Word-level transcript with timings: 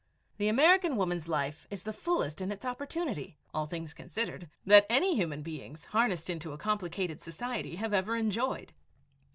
The 0.39 0.47
American 0.47 0.95
woman's 0.95 1.27
life 1.27 1.67
is 1.69 1.83
the 1.83 1.93
fullest 1.93 2.41
in 2.41 2.51
its 2.51 2.65
opportunity, 2.65 3.37
all 3.53 3.67
things 3.67 3.93
considered, 3.93 4.49
that 4.65 4.87
any 4.89 5.13
human 5.15 5.43
beings 5.43 5.85
harnessed 5.85 6.27
into 6.27 6.53
a 6.53 6.57
complicated 6.57 7.21
society 7.21 7.75
have 7.75 7.93
ever 7.93 8.15
enjoyed. 8.15 8.73